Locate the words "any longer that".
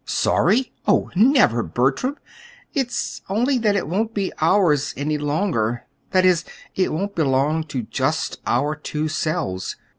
4.97-6.25